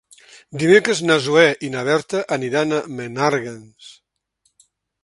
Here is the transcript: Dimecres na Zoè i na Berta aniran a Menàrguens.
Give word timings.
Dimecres 0.61 1.01
na 1.09 1.17
Zoè 1.25 1.43
i 1.67 1.69
na 1.75 1.83
Berta 1.91 2.25
aniran 2.39 2.75
a 2.79 2.81
Menàrguens. 2.99 3.93